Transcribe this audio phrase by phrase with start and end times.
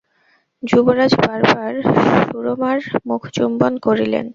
[0.63, 1.73] যুবরাজ বার বার
[2.25, 4.25] সুরমার মুখচুম্বন করিলেন।